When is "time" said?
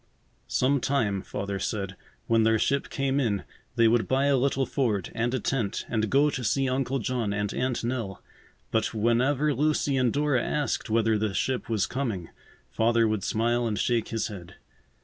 0.81-1.21